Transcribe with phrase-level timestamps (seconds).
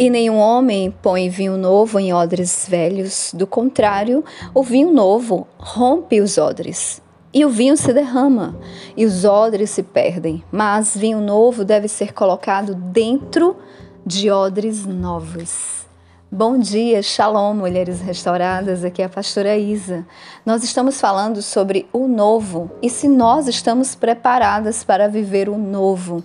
[0.00, 6.22] E nenhum homem põe vinho novo em odres velhos, do contrário, o vinho novo rompe
[6.22, 7.02] os odres.
[7.34, 8.58] E o vinho se derrama,
[8.96, 13.58] e os odres se perdem, mas vinho novo deve ser colocado dentro
[14.06, 15.84] de odres novos.
[16.32, 18.82] Bom dia, Shalom, mulheres restauradas.
[18.82, 20.06] Aqui é a pastora Isa.
[20.46, 26.24] Nós estamos falando sobre o novo e se nós estamos preparadas para viver o novo.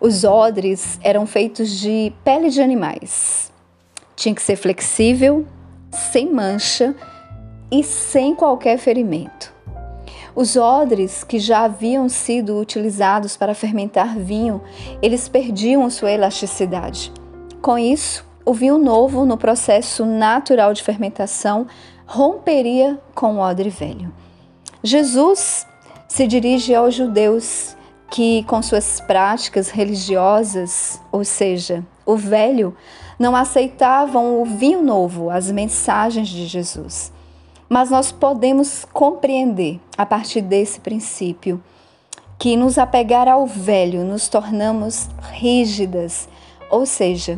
[0.00, 3.52] Os odres eram feitos de pele de animais.
[4.16, 5.46] Tinha que ser flexível,
[5.90, 6.94] sem mancha
[7.70, 9.52] e sem qualquer ferimento.
[10.36, 14.60] Os odres que já haviam sido utilizados para fermentar vinho,
[15.00, 17.12] eles perdiam sua elasticidade.
[17.62, 21.66] Com isso, o vinho novo, no processo natural de fermentação,
[22.04, 24.12] romperia com o odre velho.
[24.82, 25.66] Jesus
[26.08, 27.76] se dirige aos judeus
[28.14, 32.76] que, com suas práticas religiosas, ou seja, o velho,
[33.18, 37.12] não aceitavam o vinho novo, as mensagens de Jesus.
[37.68, 41.60] Mas nós podemos compreender, a partir desse princípio,
[42.38, 46.28] que nos apegar ao velho nos tornamos rígidas,
[46.70, 47.36] ou seja,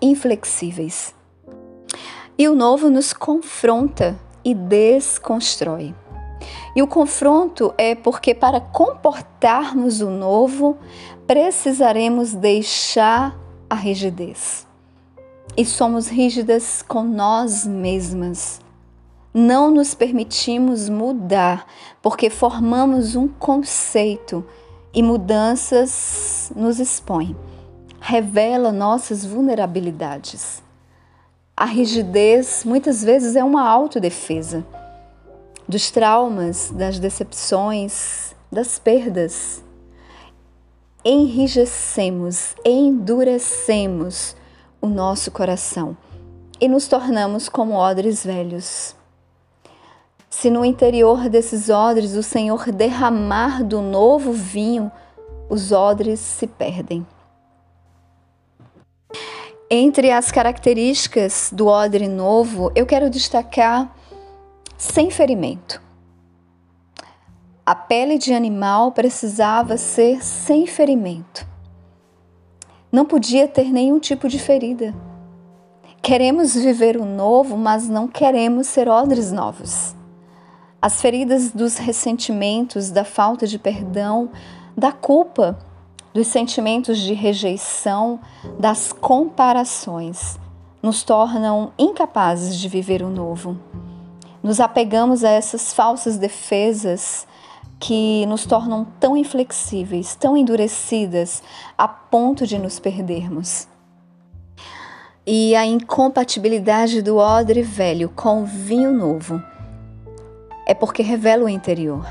[0.00, 1.14] inflexíveis.
[2.38, 5.94] E o novo nos confronta e desconstrói.
[6.74, 10.76] E o confronto é porque, para comportarmos o novo,
[11.26, 13.38] precisaremos deixar
[13.70, 14.66] a rigidez.
[15.56, 18.60] E somos rígidas com nós mesmas.
[19.32, 21.66] Não nos permitimos mudar
[22.02, 24.44] porque formamos um conceito
[24.92, 27.36] e mudanças nos expõem.
[28.00, 30.62] Revela nossas vulnerabilidades.
[31.56, 34.64] A rigidez muitas vezes é uma autodefesa
[35.68, 39.62] dos traumas, das decepções, das perdas.
[41.04, 44.36] Enrijecemos, endurecemos
[44.80, 45.96] o nosso coração
[46.60, 48.94] e nos tornamos como odres velhos.
[50.30, 54.90] Se no interior desses odres o Senhor derramar do novo vinho,
[55.48, 57.06] os odres se perdem.
[59.70, 63.94] Entre as características do odre novo, eu quero destacar
[64.76, 65.80] sem ferimento.
[67.66, 71.46] A pele de animal precisava ser sem ferimento.
[72.92, 74.94] Não podia ter nenhum tipo de ferida.
[76.02, 79.96] Queremos viver o novo, mas não queremos ser odres novos.
[80.80, 84.28] As feridas dos ressentimentos, da falta de perdão,
[84.76, 85.58] da culpa,
[86.12, 88.20] dos sentimentos de rejeição,
[88.60, 90.38] das comparações,
[90.82, 93.58] nos tornam incapazes de viver o novo
[94.44, 97.26] nos apegamos a essas falsas defesas
[97.80, 101.42] que nos tornam tão inflexíveis, tão endurecidas,
[101.78, 103.66] a ponto de nos perdermos.
[105.26, 109.42] E a incompatibilidade do odre velho com o vinho novo
[110.66, 112.06] é porque revela o interior.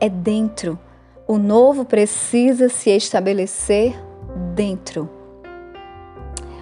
[0.00, 0.78] É dentro.
[1.26, 4.00] O novo precisa se estabelecer
[4.54, 5.10] dentro.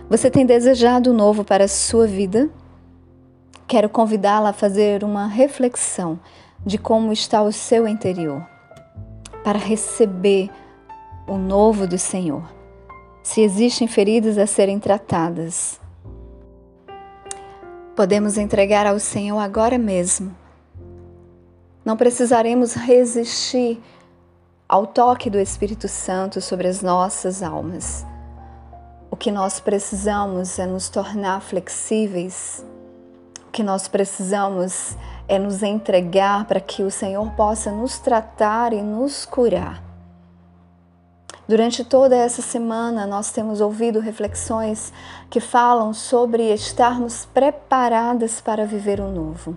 [0.09, 2.49] Você tem desejado o novo para a sua vida?
[3.69, 6.21] Quero convidá-la a fazer uma reflexão
[6.65, 8.47] de como está o seu interior,
[9.43, 10.49] para receber
[11.27, 12.45] o novo do Senhor.
[13.25, 15.81] Se existem feridas a serem tratadas,
[17.97, 20.33] podemos entregar ao Senhor agora mesmo.
[21.85, 23.83] Não precisaremos resistir
[24.69, 28.07] ao toque do Espírito Santo sobre as nossas almas.
[29.11, 32.65] O que nós precisamos é nos tornar flexíveis
[33.57, 34.95] que nós precisamos
[35.27, 39.83] é nos entregar para que o Senhor possa nos tratar e nos curar.
[41.49, 44.93] Durante toda essa semana, nós temos ouvido reflexões
[45.31, 49.57] que falam sobre estarmos preparadas para viver o novo.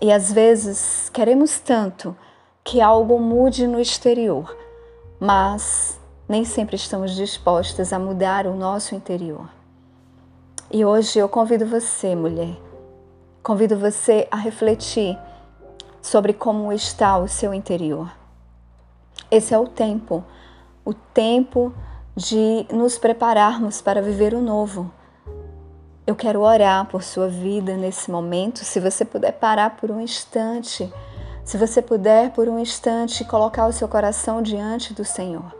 [0.00, 2.16] E às vezes queremos tanto
[2.64, 4.56] que algo mude no exterior,
[5.20, 9.50] mas nem sempre estamos dispostas a mudar o nosso interior.
[10.72, 12.69] E hoje eu convido você, mulher,
[13.42, 15.18] Convido você a refletir
[16.02, 18.12] sobre como está o seu interior.
[19.30, 20.22] Esse é o tempo,
[20.84, 21.72] o tempo
[22.14, 24.92] de nos prepararmos para viver o novo.
[26.06, 28.58] Eu quero orar por sua vida nesse momento.
[28.58, 30.92] Se você puder parar por um instante,
[31.42, 35.54] se você puder por um instante colocar o seu coração diante do Senhor.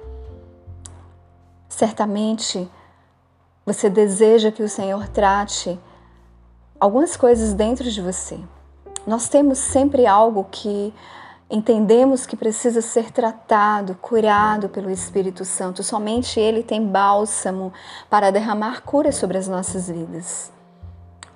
[1.66, 2.70] Certamente
[3.64, 5.78] você deseja que o Senhor trate
[6.80, 8.40] algumas coisas dentro de você.
[9.06, 10.92] Nós temos sempre algo que
[11.50, 15.82] entendemos que precisa ser tratado, curado pelo Espírito Santo.
[15.82, 17.72] Somente Ele tem bálsamo
[18.08, 20.50] para derramar cura sobre as nossas vidas.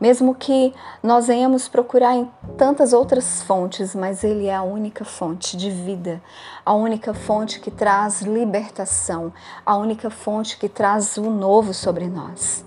[0.00, 5.56] Mesmo que nós venhamos procurar em tantas outras fontes, mas Ele é a única fonte
[5.56, 6.22] de vida,
[6.64, 9.32] a única fonte que traz libertação,
[9.64, 12.64] a única fonte que traz o novo sobre nós.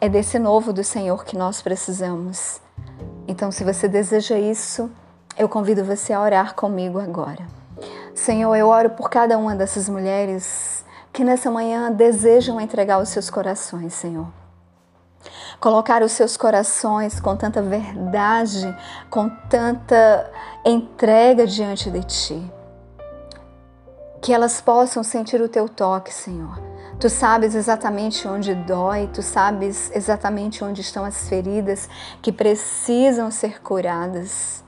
[0.00, 2.58] É desse novo do Senhor que nós precisamos.
[3.28, 4.90] Então, se você deseja isso,
[5.36, 7.46] eu convido você a orar comigo agora.
[8.14, 10.82] Senhor, eu oro por cada uma dessas mulheres
[11.12, 14.26] que nessa manhã desejam entregar os seus corações, Senhor.
[15.60, 18.74] Colocar os seus corações com tanta verdade,
[19.10, 20.30] com tanta
[20.64, 22.52] entrega diante de Ti.
[24.22, 26.69] Que elas possam sentir o Teu toque, Senhor.
[27.00, 31.88] Tu sabes exatamente onde dói, tu sabes exatamente onde estão as feridas
[32.20, 34.62] que precisam ser curadas.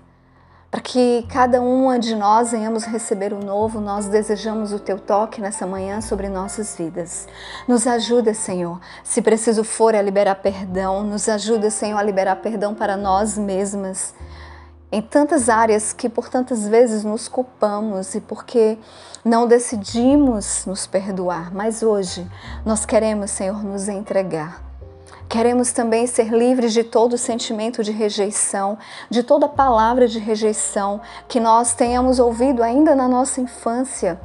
[0.71, 5.43] Para que cada uma de nós venhamos receber o novo, nós desejamos o teu toque
[5.43, 7.29] nessa manhã sobre nossas vidas.
[7.69, 12.75] Nos ajuda, Senhor, se preciso for a liberar perdão, nos ajuda, Senhor, a liberar perdão
[12.75, 14.15] para nós mesmas.
[14.93, 18.79] Em tantas áreas que por tantas vezes nos culpamos e porque
[19.25, 22.31] não decidimos nos perdoar, mas hoje
[22.65, 24.73] nós queremos, Senhor, nos entregar
[25.33, 28.77] Queremos também ser livres de todo sentimento de rejeição,
[29.09, 34.21] de toda palavra de rejeição que nós tenhamos ouvido ainda na nossa infância.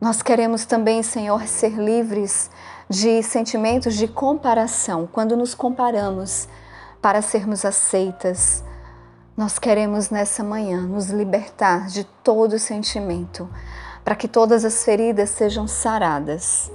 [0.00, 2.50] Nós queremos também, Senhor, ser livres
[2.88, 6.48] de sentimentos de comparação, quando nos comparamos
[7.00, 8.64] para sermos aceitas.
[9.40, 13.48] Nós queremos nessa manhã nos libertar de todo sentimento,
[14.04, 16.70] para que todas as feridas sejam saradas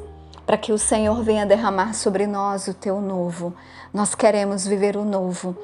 [0.47, 3.53] para que o Senhor venha derramar sobre nós o teu novo.
[3.93, 5.55] Nós queremos viver o novo.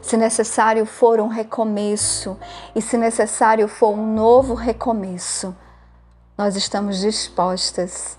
[0.00, 2.38] Se necessário for um recomeço
[2.72, 5.52] e se necessário for um novo recomeço,
[6.38, 8.16] nós estamos dispostas,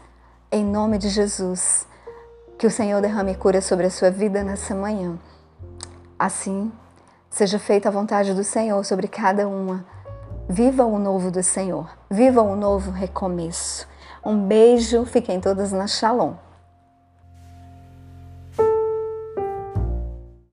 [0.52, 1.88] em nome de Jesus,
[2.58, 5.18] que o Senhor derrame cura sobre a sua vida nessa manhã.
[6.20, 6.70] Assim,
[7.36, 9.86] seja feita a vontade do Senhor sobre cada uma.
[10.48, 13.86] Viva o novo do Senhor, viva o novo recomeço.
[14.24, 16.45] Um beijo, fiquem todas na Shalom.